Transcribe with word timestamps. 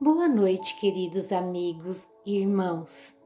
Boa 0.00 0.26
noite, 0.26 0.74
queridos 0.80 1.30
amigos 1.30 2.08
e 2.26 2.36
irmãos. 2.38 3.16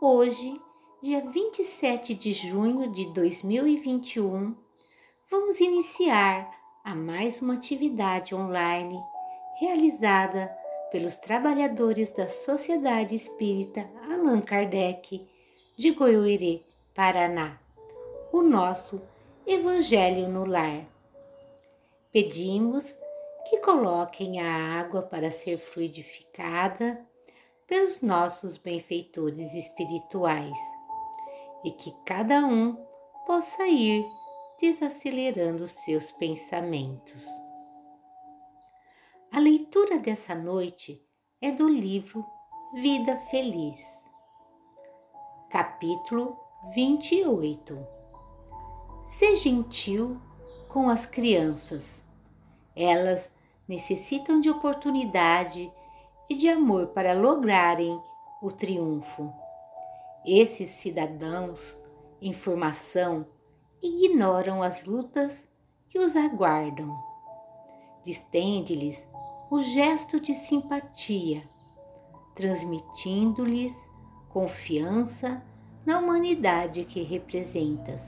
Hoje, 0.00 0.60
dia 1.02 1.20
27 1.28 2.14
de 2.14 2.32
junho 2.32 2.88
de 2.92 3.12
2021, 3.12 4.54
vamos 5.28 5.58
iniciar 5.60 6.48
a 6.84 6.94
mais 6.94 7.42
uma 7.42 7.54
atividade 7.54 8.36
online 8.36 9.02
realizada 9.58 10.46
pelos 10.92 11.16
trabalhadores 11.16 12.12
da 12.12 12.28
Sociedade 12.28 13.16
Espírita 13.16 13.90
Allan 14.08 14.40
Kardec 14.42 15.26
de 15.76 15.90
Goiôerê, 15.90 16.62
Paraná, 16.94 17.58
o 18.32 18.42
nosso 18.42 19.02
Evangelho 19.44 20.28
no 20.28 20.46
Lar. 20.46 20.86
Pedimos 22.12 22.96
que 23.48 23.58
coloquem 23.58 24.40
a 24.40 24.80
água 24.80 25.02
para 25.02 25.30
ser 25.30 25.58
fluidificada 25.58 27.04
pelos 27.66 28.00
nossos 28.00 28.56
benfeitores 28.56 29.54
espirituais 29.54 30.56
e 31.64 31.70
que 31.70 31.94
cada 32.04 32.44
um 32.46 32.76
possa 33.26 33.66
ir 33.66 34.04
desacelerando 34.60 35.66
seus 35.66 36.12
pensamentos. 36.12 37.26
A 39.32 39.40
leitura 39.40 39.98
dessa 39.98 40.34
noite 40.34 41.02
é 41.40 41.50
do 41.50 41.68
livro 41.68 42.24
Vida 42.74 43.16
Feliz, 43.30 43.78
capítulo 45.50 46.38
28. 46.72 47.86
Ser 49.06 49.36
gentil 49.36 50.20
com 50.68 50.88
as 50.88 51.04
crianças. 51.04 52.02
Elas 52.76 53.30
necessitam 53.68 54.40
de 54.40 54.50
oportunidade 54.50 55.72
e 56.28 56.34
de 56.34 56.48
amor 56.48 56.88
para 56.88 57.14
lograrem 57.14 58.00
o 58.42 58.50
triunfo. 58.50 59.32
Esses 60.24 60.70
cidadãos 60.70 61.76
em 62.20 62.32
formação 62.32 63.26
ignoram 63.82 64.62
as 64.62 64.82
lutas 64.84 65.44
que 65.88 65.98
os 65.98 66.16
aguardam. 66.16 66.94
Distende-lhes 68.02 69.06
o 69.50 69.62
gesto 69.62 70.18
de 70.18 70.34
simpatia, 70.34 71.48
transmitindo-lhes 72.34 73.72
confiança 74.28 75.42
na 75.86 75.98
humanidade 75.98 76.84
que 76.84 77.02
representas. 77.02 78.02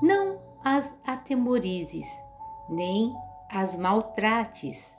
Não 0.00 0.40
as 0.64 0.92
atemorizes, 1.06 2.06
nem 2.68 3.14
as 3.52 3.76
maltrates. 3.76 4.90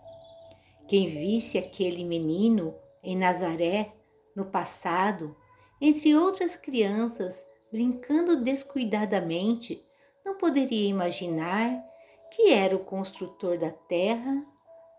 Quem 0.87 1.07
visse 1.07 1.57
aquele 1.57 2.03
menino 2.05 2.75
em 3.01 3.17
Nazaré 3.17 3.91
no 4.35 4.45
passado, 4.45 5.35
entre 5.81 6.15
outras 6.15 6.55
crianças, 6.55 7.43
brincando 7.71 8.43
descuidadamente, 8.43 9.83
não 10.23 10.37
poderia 10.37 10.87
imaginar 10.87 11.83
que 12.31 12.51
era 12.51 12.75
o 12.75 12.85
construtor 12.85 13.57
da 13.57 13.71
terra, 13.71 14.45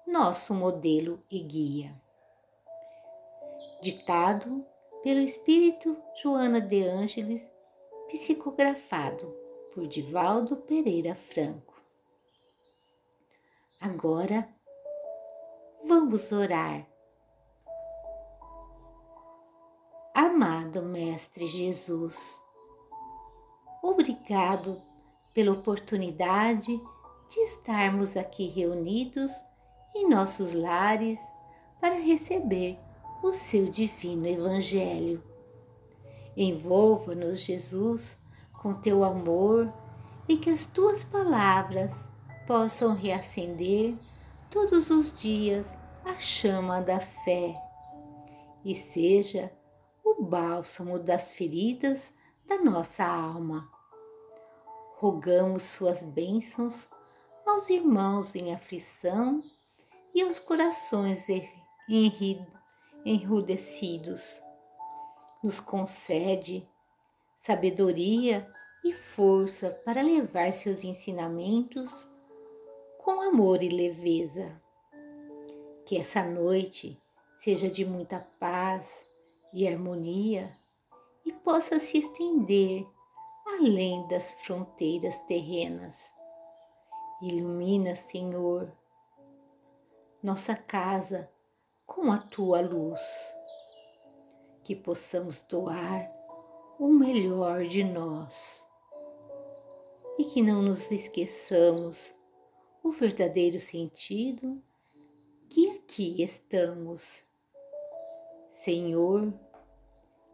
nosso 0.07 0.53
modelo 0.53 1.23
e 1.31 1.41
guia. 1.41 1.95
Ditado 3.83 4.67
pelo 5.03 5.21
espírito 5.21 5.97
Joana 6.21 6.61
de 6.61 6.83
Ângeles, 6.83 7.49
psicografado 8.09 9.33
por 9.73 9.87
Divaldo 9.87 10.57
Pereira 10.57 11.15
Franco. 11.15 11.74
Agora 13.85 14.49
vamos 15.87 16.33
orar. 16.33 16.89
Amado 20.15 20.83
Mestre 20.83 21.47
Jesus, 21.47 22.41
obrigado 23.83 24.81
pela 25.35 25.53
oportunidade 25.53 26.81
de 27.29 27.41
estarmos 27.41 28.17
aqui 28.17 28.49
reunidos 28.49 29.31
em 29.95 30.09
nossos 30.09 30.55
lares 30.55 31.21
para 31.79 31.97
receber 31.97 32.79
o 33.23 33.35
seu 33.35 33.67
divino 33.67 34.27
Evangelho. 34.27 35.23
Envolva-nos, 36.35 37.41
Jesus, 37.41 38.19
com 38.63 38.73
teu 38.73 39.05
amor 39.05 39.71
e 40.27 40.39
que 40.39 40.49
as 40.49 40.65
tuas 40.65 41.05
palavras 41.05 41.93
possam 42.47 42.95
reacender 42.95 43.97
todos 44.51 44.91
os 44.91 45.19
dias 45.19 45.67
a 46.05 46.19
chama 46.19 46.81
da 46.81 47.01
fé 47.01 47.55
e 48.65 48.75
seja 48.75 49.53
o 50.05 50.23
bálsamo 50.23 50.99
das 50.99 51.33
feridas 51.33 52.13
da 52.47 52.59
nossa 52.59 53.05
alma. 53.05 53.69
Rogamos 54.97 55.63
suas 55.63 56.05
bênçãos 56.05 56.89
aos 57.47 57.69
irmãos 57.69 58.35
em 58.35 58.55
aflição 58.55 59.43
e 60.15 60.23
aos 60.23 60.39
corações 60.39 61.27
enrudecidos. 63.05 64.41
Nos 65.43 65.61
concede 65.61 66.67
sabedoria 67.39 68.51
e 68.85 68.93
força 68.93 69.71
para 69.85 70.03
levar 70.03 70.53
seus 70.53 70.85
ensinamentos 70.85 72.07
com 73.05 73.21
amor 73.21 73.63
e 73.63 73.69
leveza. 73.69 74.59
Que 75.85 75.99
essa 75.99 76.25
noite 76.25 76.99
seja 77.39 77.69
de 77.71 77.85
muita 77.85 78.27
paz 78.41 79.07
e 79.53 79.69
harmonia 79.69 80.51
e 81.23 81.31
possa 81.31 81.79
se 81.79 81.99
estender 81.99 82.87
além 83.47 84.09
das 84.09 84.33
fronteiras 84.33 85.19
terrenas. 85.27 85.95
Ilumina, 87.21 87.95
Senhor, 87.95 88.73
nossa 90.23 90.57
casa 90.57 91.31
com 91.85 92.11
a 92.11 92.17
tua 92.17 92.63
luz, 92.63 93.01
que 94.65 94.75
possamos 94.75 95.43
doar 95.43 96.11
o 96.79 96.89
melhor 96.89 97.67
de 97.67 97.85
nós 97.85 98.67
e 100.19 100.25
que 100.25 100.41
não 100.41 100.63
nos 100.63 100.91
esqueçamos 100.91 102.15
o 102.85 102.93
verdadeiro 102.93 103.59
sentido 103.59 104.63
que 105.49 105.71
aqui 105.71 106.23
estamos. 106.23 107.25
Senhor, 108.51 109.33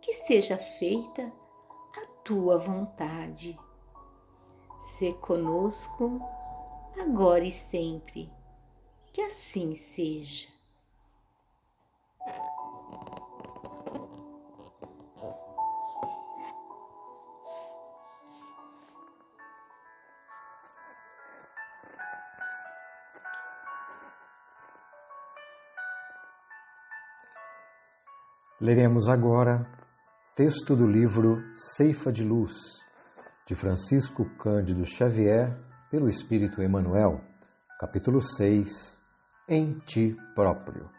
que 0.00 0.12
seja 0.14 0.58
feita 0.58 1.32
a 1.96 2.06
tua 2.24 2.58
vontade. 2.58 3.56
Se 4.80 5.12
conosco, 5.14 6.20
agora 7.00 7.44
e 7.44 7.52
sempre, 7.52 8.28
que 9.12 9.20
assim 9.20 9.76
seja. 9.76 10.48
Leremos 28.62 29.08
agora 29.08 29.66
texto 30.36 30.76
do 30.76 30.86
livro 30.86 31.42
Ceifa 31.54 32.12
de 32.12 32.22
Luz, 32.22 32.52
de 33.46 33.54
Francisco 33.54 34.26
Cândido 34.36 34.84
Xavier, 34.84 35.58
pelo 35.90 36.10
Espírito 36.10 36.62
Emmanuel, 36.62 37.22
capítulo 37.78 38.20
6, 38.20 39.00
Em 39.48 39.78
Ti 39.86 40.14
Próprio. 40.34 40.90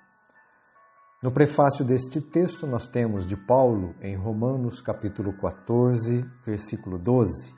No 1.21 1.31
prefácio 1.31 1.85
deste 1.85 2.19
texto, 2.19 2.65
nós 2.65 2.87
temos 2.87 3.27
de 3.27 3.37
Paulo, 3.37 3.93
em 4.01 4.15
Romanos, 4.15 4.81
capítulo 4.81 5.31
14, 5.37 6.25
versículo 6.43 6.97
12, 6.97 7.53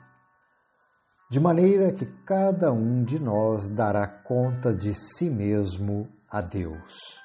de 1.30 1.40
maneira 1.40 1.90
que 1.94 2.04
cada 2.26 2.70
um 2.70 3.02
de 3.02 3.18
nós 3.18 3.70
dará 3.70 4.06
conta 4.06 4.70
de 4.70 4.92
si 4.92 5.30
mesmo 5.30 6.10
a 6.28 6.42
Deus. 6.42 7.23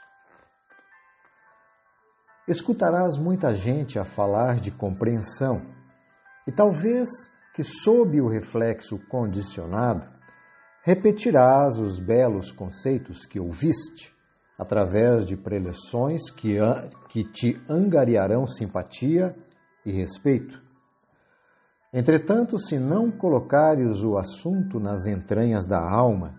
Escutarás 2.50 3.16
muita 3.16 3.54
gente 3.54 4.00
a 4.00 4.04
falar 4.04 4.56
de 4.56 4.72
compreensão 4.72 5.62
e 6.48 6.52
talvez 6.52 7.08
que, 7.54 7.62
sob 7.62 8.20
o 8.20 8.28
reflexo 8.28 8.98
condicionado, 9.08 10.02
repetirás 10.82 11.78
os 11.78 12.00
belos 12.00 12.52
conceitos 12.52 13.24
que 13.28 13.40
ouviste 13.40 14.12
através 14.58 15.28
de 15.28 15.38
preleções 15.38 16.32
que, 16.32 16.58
que 17.10 17.24
te 17.24 17.56
angariarão 17.70 18.48
simpatia 18.48 19.32
e 19.86 19.92
respeito. 19.92 20.60
Entretanto, 21.94 22.58
se 22.58 22.80
não 22.80 23.12
colocares 23.12 24.04
o 24.04 24.18
assunto 24.18 24.80
nas 24.80 25.06
entranhas 25.06 25.68
da 25.68 25.80
alma, 25.80 26.34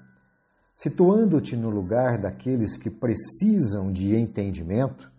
situando-te 0.75 1.57
no 1.57 1.71
lugar 1.71 2.19
daqueles 2.19 2.77
que 2.77 2.91
precisam 2.91 3.93
de 3.93 4.17
entendimento, 4.17 5.10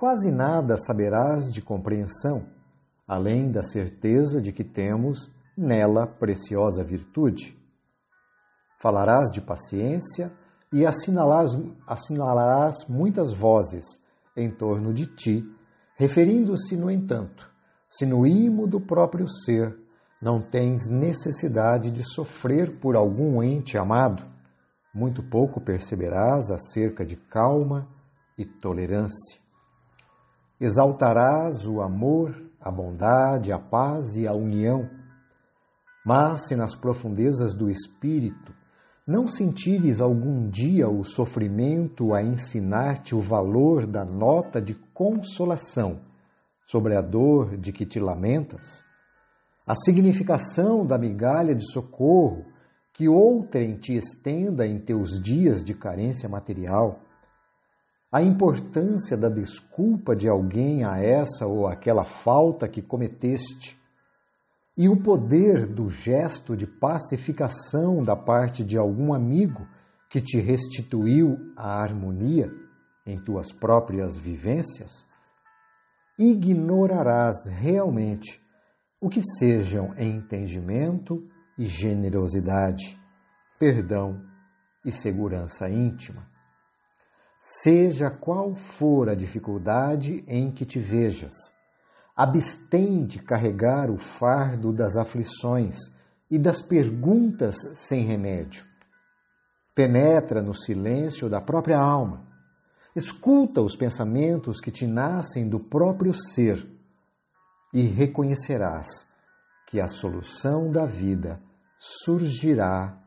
quase 0.00 0.32
nada 0.32 0.78
saberás 0.78 1.52
de 1.52 1.60
compreensão, 1.60 2.46
além 3.06 3.50
da 3.50 3.62
certeza 3.62 4.40
de 4.40 4.50
que 4.50 4.64
temos 4.64 5.30
nela 5.54 6.06
preciosa 6.06 6.82
virtude. 6.82 7.54
Falarás 8.78 9.30
de 9.30 9.42
paciência 9.42 10.32
e 10.72 10.86
assinalarás, 10.86 11.50
assinalarás 11.86 12.76
muitas 12.88 13.34
vozes 13.34 13.84
em 14.34 14.50
torno 14.50 14.94
de 14.94 15.04
ti, 15.04 15.44
referindo-se, 15.96 16.78
no 16.78 16.90
entanto, 16.90 17.52
se 17.86 18.06
no 18.06 18.26
imo 18.26 18.66
do 18.66 18.80
próprio 18.80 19.28
ser 19.28 19.78
não 20.22 20.40
tens 20.40 20.88
necessidade 20.88 21.90
de 21.90 22.02
sofrer 22.02 22.80
por 22.80 22.96
algum 22.96 23.42
ente 23.42 23.76
amado, 23.76 24.22
muito 24.94 25.22
pouco 25.22 25.60
perceberás 25.60 26.50
acerca 26.50 27.04
de 27.04 27.16
calma 27.16 27.86
e 28.38 28.46
tolerância. 28.46 29.39
Exaltarás 30.60 31.66
o 31.66 31.80
amor, 31.80 32.34
a 32.60 32.70
bondade, 32.70 33.50
a 33.50 33.58
paz 33.58 34.16
e 34.16 34.28
a 34.28 34.34
união. 34.34 34.90
Mas 36.04 36.48
se 36.48 36.54
nas 36.54 36.76
profundezas 36.76 37.54
do 37.54 37.70
espírito 37.70 38.52
não 39.06 39.26
sentires 39.26 40.00
algum 40.00 40.48
dia 40.48 40.88
o 40.88 41.02
sofrimento 41.02 42.12
a 42.12 42.22
ensinar-te 42.22 43.14
o 43.14 43.20
valor 43.20 43.86
da 43.86 44.04
nota 44.04 44.60
de 44.60 44.74
consolação 44.92 46.00
sobre 46.66 46.94
a 46.94 47.00
dor 47.00 47.56
de 47.56 47.72
que 47.72 47.86
te 47.86 47.98
lamentas, 47.98 48.84
a 49.66 49.74
significação 49.74 50.86
da 50.86 50.98
migalha 50.98 51.54
de 51.54 51.64
socorro 51.72 52.44
que 52.92 53.08
outrem 53.08 53.78
te 53.78 53.96
estenda 53.96 54.66
em 54.66 54.78
teus 54.78 55.20
dias 55.22 55.64
de 55.64 55.74
carência 55.74 56.28
material, 56.28 57.00
a 58.12 58.20
importância 58.20 59.16
da 59.16 59.28
desculpa 59.28 60.16
de 60.16 60.28
alguém 60.28 60.84
a 60.84 60.98
essa 60.98 61.46
ou 61.46 61.68
aquela 61.68 62.02
falta 62.02 62.68
que 62.68 62.82
cometeste, 62.82 63.78
e 64.76 64.88
o 64.88 64.96
poder 64.96 65.66
do 65.66 65.88
gesto 65.88 66.56
de 66.56 66.66
pacificação 66.66 68.02
da 68.02 68.16
parte 68.16 68.64
de 68.64 68.78
algum 68.78 69.12
amigo 69.12 69.66
que 70.08 70.20
te 70.20 70.40
restituiu 70.40 71.36
a 71.56 71.80
harmonia 71.80 72.50
em 73.06 73.22
tuas 73.22 73.52
próprias 73.52 74.16
vivências, 74.16 75.04
ignorarás 76.18 77.46
realmente 77.46 78.40
o 79.00 79.08
que 79.08 79.22
sejam 79.38 79.94
entendimento 79.98 81.16
e 81.58 81.66
generosidade, 81.66 82.98
perdão 83.58 84.20
e 84.84 84.90
segurança 84.90 85.68
íntima. 85.68 86.29
Seja 87.62 88.10
qual 88.10 88.54
for 88.54 89.08
a 89.08 89.14
dificuldade 89.14 90.24
em 90.26 90.50
que 90.50 90.64
te 90.64 90.78
vejas, 90.78 91.34
abstém 92.16 93.04
de 93.04 93.20
carregar 93.22 93.90
o 93.90 93.98
fardo 93.98 94.72
das 94.72 94.96
aflições 94.96 95.76
e 96.30 96.38
das 96.38 96.62
perguntas 96.62 97.56
sem 97.74 98.04
remédio. 98.04 98.64
Penetra 99.74 100.42
no 100.42 100.54
silêncio 100.54 101.28
da 101.28 101.40
própria 101.40 101.78
alma 101.78 102.30
Escuta 102.94 103.62
os 103.62 103.76
pensamentos 103.76 104.60
que 104.60 104.70
te 104.70 104.84
nascem 104.84 105.48
do 105.48 105.60
próprio 105.60 106.12
ser 106.12 106.60
e 107.72 107.82
reconhecerás 107.82 109.06
que 109.68 109.80
a 109.80 109.86
solução 109.86 110.72
da 110.72 110.84
vida 110.84 111.40
surgirá 111.78 113.00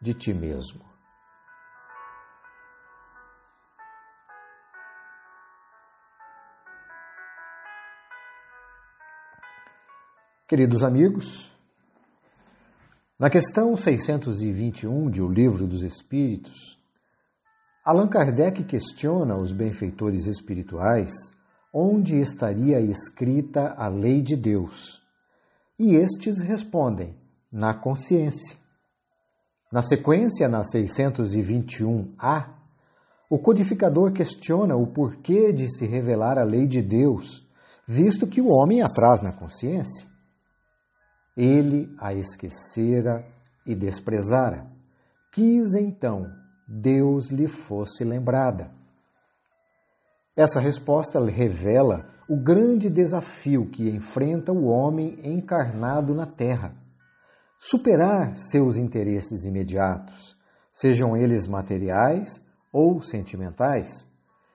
de 0.00 0.12
ti 0.12 0.34
mesmo. 0.34 0.93
Queridos 10.46 10.84
amigos, 10.84 11.50
na 13.18 13.30
questão 13.30 13.74
621 13.74 15.08
de 15.08 15.22
O 15.22 15.26
Livro 15.26 15.66
dos 15.66 15.82
Espíritos, 15.82 16.78
Allan 17.82 18.08
Kardec 18.08 18.62
questiona 18.64 19.38
os 19.38 19.52
benfeitores 19.52 20.26
espirituais 20.26 21.12
onde 21.72 22.20
estaria 22.20 22.78
escrita 22.78 23.74
a 23.74 23.88
lei 23.88 24.20
de 24.20 24.36
Deus. 24.36 25.00
E 25.78 25.94
estes 25.94 26.40
respondem: 26.40 27.16
na 27.50 27.72
consciência. 27.72 28.58
Na 29.72 29.80
sequência, 29.80 30.46
na 30.46 30.60
621A, 30.60 32.50
o 33.30 33.38
codificador 33.38 34.12
questiona 34.12 34.76
o 34.76 34.88
porquê 34.88 35.54
de 35.54 35.74
se 35.74 35.86
revelar 35.86 36.38
a 36.38 36.44
lei 36.44 36.66
de 36.66 36.82
Deus, 36.82 37.48
visto 37.88 38.26
que 38.26 38.42
o 38.42 38.48
homem 38.48 38.82
atrás 38.82 39.22
na 39.22 39.32
consciência. 39.34 40.12
Ele 41.36 41.94
a 41.98 42.14
esquecera 42.14 43.24
e 43.66 43.74
desprezara. 43.74 44.66
Quis 45.32 45.74
então 45.74 46.30
Deus 46.66 47.30
lhe 47.30 47.46
fosse 47.46 48.04
lembrada. 48.04 48.70
Essa 50.36 50.60
resposta 50.60 51.22
revela 51.24 52.08
o 52.28 52.36
grande 52.36 52.88
desafio 52.88 53.68
que 53.68 53.88
enfrenta 53.88 54.52
o 54.52 54.66
homem 54.66 55.18
encarnado 55.22 56.14
na 56.14 56.26
Terra: 56.26 56.74
superar 57.58 58.34
seus 58.34 58.76
interesses 58.76 59.44
imediatos, 59.44 60.36
sejam 60.72 61.16
eles 61.16 61.46
materiais 61.46 62.44
ou 62.72 63.00
sentimentais, 63.00 64.10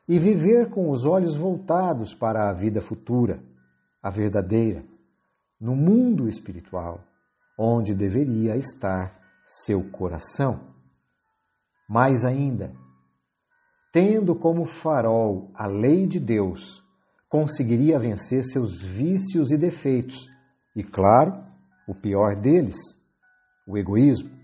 e 0.07 0.17
viver 0.17 0.69
com 0.69 0.89
os 0.89 1.05
olhos 1.05 1.35
voltados 1.35 2.13
para 2.13 2.49
a 2.49 2.53
vida 2.53 2.81
futura, 2.81 3.39
a 4.01 4.09
verdadeira, 4.09 4.83
no 5.59 5.75
mundo 5.75 6.27
espiritual, 6.27 7.03
onde 7.57 7.93
deveria 7.93 8.55
estar 8.55 9.19
seu 9.45 9.83
coração. 9.89 10.73
Mais 11.87 12.23
ainda, 12.23 12.73
tendo 13.91 14.35
como 14.35 14.65
farol 14.65 15.51
a 15.55 15.67
lei 15.67 16.07
de 16.07 16.19
Deus, 16.19 16.83
conseguiria 17.27 17.99
vencer 17.99 18.43
seus 18.45 18.81
vícios 18.81 19.51
e 19.51 19.57
defeitos, 19.57 20.27
e, 20.75 20.83
claro, 20.83 21.43
o 21.87 21.93
pior 21.93 22.35
deles, 22.35 22.77
o 23.67 23.77
egoísmo. 23.77 24.39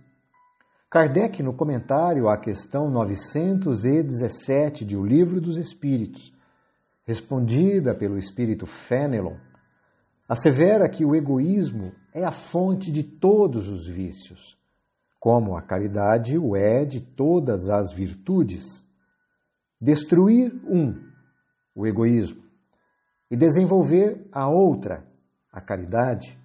Kardec, 0.90 1.42
no 1.44 1.54
comentário 1.54 2.28
à 2.28 2.38
questão 2.38 2.90
917 2.90 4.86
de 4.86 4.96
O 4.96 5.06
Livro 5.06 5.40
dos 5.40 5.58
Espíritos, 5.58 6.34
respondida 7.06 7.94
pelo 7.94 8.18
espírito 8.18 8.66
Fenelon, 8.66 9.36
assevera 10.28 10.90
que 10.90 11.06
o 11.06 11.16
egoísmo 11.16 11.94
é 12.14 12.24
a 12.24 12.32
fonte 12.32 12.92
de 12.92 13.04
todos 13.04 13.68
os 13.68 13.88
vícios 13.88 14.58
como 15.26 15.58
a 15.58 15.62
caridade 15.64 16.38
o 16.38 16.56
é 16.56 16.86
de 16.86 17.02
todas 17.02 17.68
as 17.68 17.92
virtudes. 17.92 18.64
Destruir 19.82 20.54
um, 20.68 20.94
o 21.76 21.88
egoísmo, 21.88 22.44
e 23.32 23.36
desenvolver 23.36 24.30
a 24.32 24.48
outra, 24.48 25.04
a 25.52 25.60
caridade, 25.60 26.38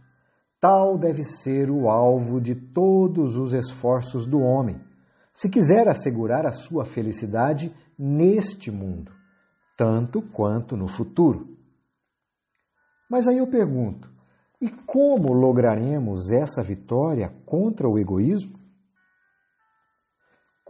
tal 0.59 0.97
deve 0.97 1.25
ser 1.25 1.71
o 1.71 1.91
alvo 1.91 2.41
de 2.41 2.55
todos 2.55 3.37
os 3.37 3.53
esforços 3.53 4.27
do 4.27 4.41
homem, 4.41 4.81
se 5.31 5.51
quiser 5.51 5.87
assegurar 5.87 6.47
a 6.47 6.51
sua 6.51 6.87
felicidade 6.87 7.71
neste 7.99 8.71
mundo, 8.71 9.13
tanto 9.77 10.23
quanto 10.23 10.75
no 10.75 10.89
futuro. 10.89 11.55
Mas 13.11 13.29
aí 13.29 13.39
eu 13.39 13.47
pergunto: 13.49 14.09
e 14.61 14.71
como 14.71 15.35
lograremos 15.35 16.31
essa 16.31 16.63
vitória 16.63 17.31
contra 17.45 17.87
o 17.87 17.99
egoísmo? 17.99 18.61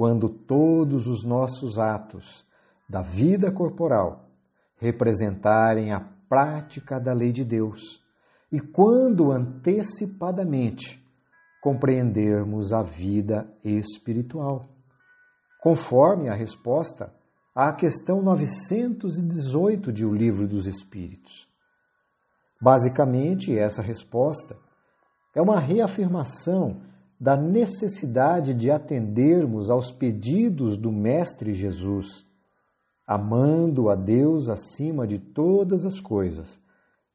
quando 0.01 0.31
todos 0.31 1.07
os 1.07 1.23
nossos 1.23 1.79
atos 1.79 2.47
da 2.89 3.03
vida 3.03 3.53
corporal 3.53 4.31
representarem 4.79 5.93
a 5.93 6.01
prática 6.27 6.99
da 6.99 7.13
lei 7.13 7.33
de 7.33 7.45
Deus 7.45 8.03
e 8.51 8.61
quando 8.61 9.31
antecipadamente 9.31 11.07
compreendermos 11.61 12.73
a 12.73 12.83
vida 12.83 13.47
espiritual. 13.63 14.65
Conforme 15.61 16.31
a 16.31 16.35
resposta 16.35 17.13
à 17.55 17.71
questão 17.71 18.23
918 18.23 19.93
de 19.93 20.07
O 20.07 20.15
Livro 20.15 20.49
dos 20.49 20.67
Espíritos. 20.67 21.47
Basicamente, 22.61 23.57
essa 23.57 23.81
resposta 23.81 24.57
é 25.35 25.41
uma 25.41 25.59
reafirmação 25.59 26.83
da 27.19 27.37
necessidade 27.37 28.55
de 28.55 28.71
atendermos 28.71 29.71
aos 29.71 29.91
pedidos 29.91 30.77
do 30.77 30.91
Mestre 30.91 31.55
Jesus, 31.55 32.27
amando 33.07 33.89
a 33.89 33.95
Deus 33.95 34.49
acima 34.49 35.07
de 35.07 35.19
todas 35.19 35.85
as 35.85 36.01
coisas 36.01 36.59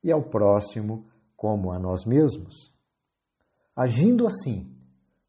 e 0.03 0.11
ao 0.11 0.23
próximo 0.23 1.05
como 1.35 1.71
a 1.71 1.79
nós 1.79 2.05
mesmos. 2.05 2.73
Agindo 3.75 4.25
assim, 4.25 4.75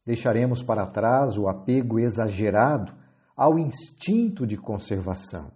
Deixaremos 0.07 0.63
para 0.63 0.87
trás 0.87 1.37
o 1.37 1.49
apego 1.49 1.99
exagerado 1.99 2.93
ao 3.35 3.59
instinto 3.59 4.47
de 4.47 4.55
conservação, 4.55 5.51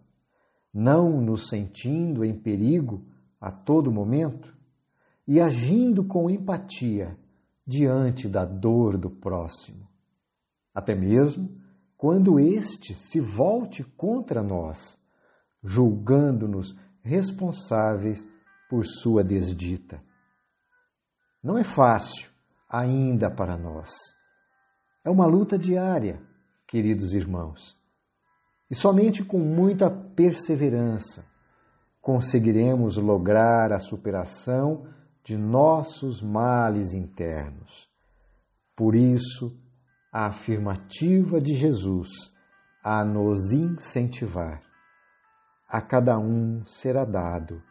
não 0.73 1.21
nos 1.21 1.47
sentindo 1.47 2.25
em 2.25 2.37
perigo 2.37 3.01
a 3.41 3.51
todo 3.51 3.91
momento 3.91 4.55
e 5.27 5.41
agindo 5.41 6.05
com 6.05 6.29
empatia 6.29 7.17
diante 7.67 8.29
da 8.29 8.45
dor 8.45 8.97
do 8.97 9.09
próximo, 9.09 9.89
até 10.73 10.95
mesmo 10.95 11.59
quando 11.97 12.39
este 12.39 12.93
se 12.93 13.19
volte 13.19 13.83
contra 13.83 14.41
nós, 14.43 14.97
julgando-nos 15.63 16.75
responsáveis 17.01 18.25
por 18.69 18.85
sua 18.85 19.23
desdita. 19.23 20.01
Não 21.43 21.57
é 21.57 21.63
fácil 21.63 22.29
ainda 22.69 23.29
para 23.29 23.57
nós 23.57 23.91
é 25.03 25.09
uma 25.09 25.25
luta 25.25 25.57
diária, 25.57 26.21
queridos 26.67 27.13
irmãos. 27.13 27.75
E 28.69 28.75
somente 28.75 29.23
com 29.23 29.39
muita 29.39 29.89
perseverança 29.89 31.25
conseguiremos 32.01 32.97
lograr 32.97 33.71
a 33.71 33.79
superação 33.79 34.87
de 35.23 35.37
nossos 35.37 36.21
males 36.21 36.93
internos. 36.93 37.87
Por 38.75 38.95
isso, 38.95 39.55
a 40.11 40.25
afirmativa 40.25 41.39
de 41.39 41.53
Jesus 41.53 42.09
a 42.83 43.05
nos 43.05 43.51
incentivar. 43.51 44.61
A 45.69 45.81
cada 45.81 46.17
um 46.17 46.65
será 46.65 47.05
dado 47.05 47.63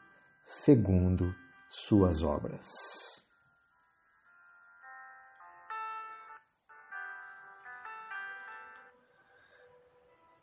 segundo 0.44 1.34
suas 1.68 2.22
obras. 2.22 2.66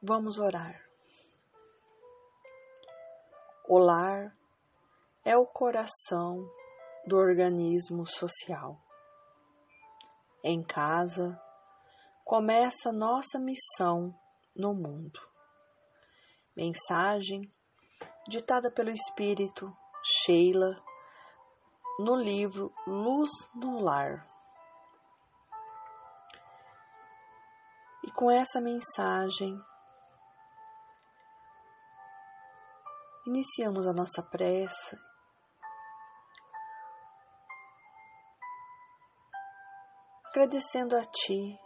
Vamos 0.01 0.37
orar. 0.37 0.86
O 3.69 3.77
lar 3.79 4.33
é 5.25 5.35
o 5.35 5.45
coração 5.45 6.49
do 7.05 7.17
organismo 7.17 8.05
social. 8.05 8.81
Em 10.41 10.63
casa 10.63 11.37
começa 12.23 12.93
nossa 12.93 13.37
missão 13.37 14.17
no 14.55 14.73
mundo. 14.73 15.19
Mensagem 16.55 17.41
ditada 18.29 18.71
pelo 18.71 18.89
Espírito 18.89 19.75
Sheila 20.01 20.81
no 21.99 22.15
livro 22.15 22.73
Luz 22.87 23.29
no 23.53 23.81
Lar. 23.81 24.25
E 28.01 28.11
com 28.11 28.31
essa 28.31 28.61
mensagem 28.61 29.61
Iniciamos 33.27 33.85
a 33.85 33.91
nossa 33.91 34.23
prece. 34.23 34.97
Agradecendo 40.27 40.95
a 40.95 41.01
Ti, 41.01 41.59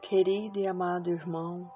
querido 0.00 0.60
e 0.60 0.68
amado 0.68 1.10
irmão, 1.10 1.68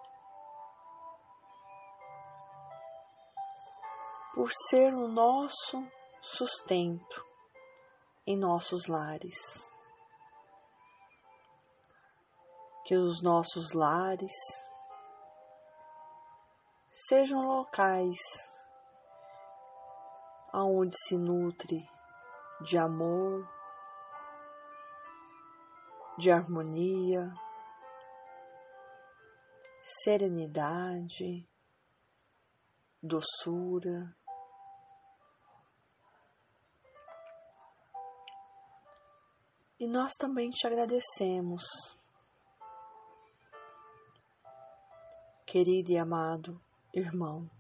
por 4.33 4.49
ser 4.69 4.95
o 4.95 5.09
nosso 5.09 5.91
sustento 6.21 7.27
em 8.25 8.39
nossos 8.39 8.87
lares. 8.87 9.69
Que 12.85 12.95
os 12.95 13.21
nossos 13.21 13.73
lares 13.73 14.31
sejam 16.89 17.41
locais 17.41 18.52
aonde 20.53 20.95
se 21.07 21.17
nutre 21.17 21.89
de 22.61 22.77
amor, 22.79 23.49
de 26.19 26.31
harmonia, 26.31 27.33
serenidade, 29.81 31.49
doçura. 33.03 34.15
E 39.81 39.89
nós 39.89 40.13
também 40.17 40.51
te 40.51 40.67
agradecemos, 40.67 41.65
querido 45.45 45.91
e 45.91 45.99
amado 45.99 46.61
irmão 46.95 47.51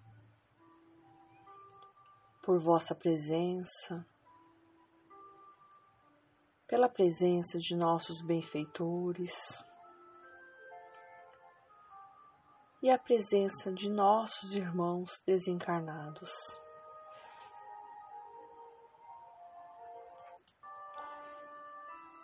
por 2.42 2.58
vossa 2.58 2.92
presença, 2.92 4.04
pela 6.66 6.88
presença 6.88 7.56
de 7.56 7.76
nossos 7.76 8.20
benfeitores 8.20 9.32
e 12.82 12.90
a 12.90 12.99
presença 12.99 13.72
de 13.72 13.88
nossos 13.88 14.56
irmãos 14.56 15.22
desencarnados. 15.25 16.32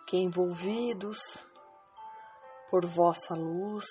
Que 0.05 0.17
envolvidos 0.17 1.47
por 2.69 2.85
vossa 2.85 3.35
luz, 3.35 3.85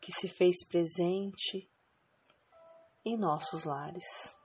que 0.00 0.10
se 0.12 0.28
fez 0.28 0.66
presente 0.66 1.70
em 3.04 3.18
nossos 3.18 3.64
lares 3.64 4.40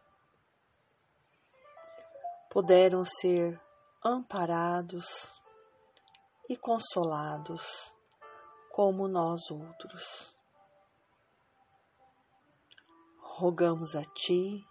puderam 2.50 3.04
ser 3.04 3.60
amparados 4.04 5.06
e 6.50 6.56
consolados 6.56 7.94
como 8.72 9.08
nós 9.08 9.50
outros. 9.52 10.38
Rogamos 13.20 13.96
a 13.96 14.02
Ti 14.02 14.66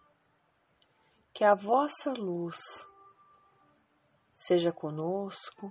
que 1.32 1.44
a 1.44 1.54
vossa 1.54 2.12
luz 2.16 2.56
seja 4.32 4.72
conosco 4.72 5.70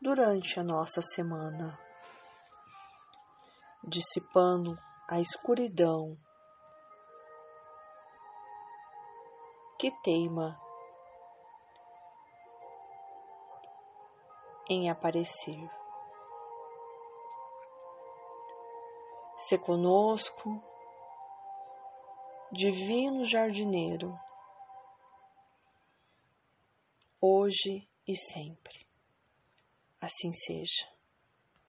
durante 0.00 0.60
a 0.60 0.64
nossa 0.64 1.00
semana, 1.00 1.78
dissipando 3.82 4.78
a 5.08 5.18
escuridão 5.20 6.16
que 9.78 9.90
teima 10.02 10.60
em 14.70 14.88
aparecer. 14.88 15.68
Se 19.36 19.58
conosco, 19.58 20.62
Divino 22.52 23.24
Jardineiro, 23.24 24.16
hoje 27.20 27.88
e 28.06 28.14
sempre. 28.14 28.86
Assim 30.00 30.32
seja. 30.32 30.99